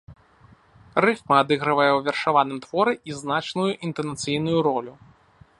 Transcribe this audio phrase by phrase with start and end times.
[1.05, 4.93] Рыфма адыгрывае ў вершаваным творы і значную інтанацыйную ролю.